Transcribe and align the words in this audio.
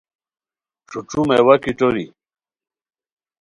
ݯھو 0.89 0.99
ݯھو 1.09 1.21
میوہ 1.29 1.55
کیٹوری 1.63 2.05